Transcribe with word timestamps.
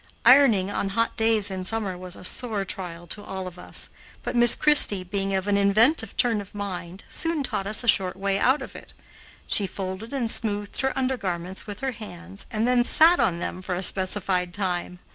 Ironing 0.25 0.71
on 0.71 0.89
hot 0.89 1.15
days 1.15 1.51
in 1.51 1.63
summer 1.63 1.95
was 1.95 2.15
a 2.15 2.23
sore 2.23 2.65
trial 2.65 3.05
to 3.05 3.23
all 3.23 3.45
of 3.45 3.59
us; 3.59 3.89
but 4.23 4.35
Miss 4.35 4.55
Christie, 4.55 5.03
being 5.03 5.35
of 5.35 5.47
an 5.47 5.57
inventive 5.57 6.17
turn 6.17 6.41
of 6.41 6.55
mind, 6.55 7.03
soon 7.07 7.43
taught 7.43 7.67
us 7.67 7.83
a 7.83 7.87
short 7.87 8.17
way 8.17 8.39
out 8.39 8.63
of 8.63 8.75
it. 8.75 8.95
She 9.45 9.67
folded 9.67 10.11
and 10.11 10.31
smoothed 10.31 10.81
her 10.81 10.97
undergarments 10.97 11.67
with 11.67 11.81
her 11.81 11.91
hands 11.91 12.47
and 12.49 12.67
then 12.67 12.83
sat 12.83 13.19
on 13.19 13.37
them 13.37 13.61
for 13.61 13.75
a 13.75 13.83
specified 13.83 14.55
time. 14.55 14.97